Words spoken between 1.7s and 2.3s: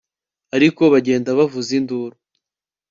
induru